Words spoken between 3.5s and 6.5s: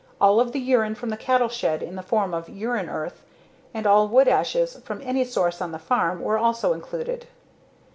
and all wood ashes from any source on the farm were